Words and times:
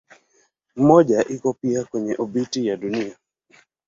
Mmoja 0.75 1.23
iko 1.25 1.53
pia 1.53 1.83
kwenye 1.85 2.15
obiti 2.19 2.67
ya 2.67 2.77
Dunia. 2.77 3.15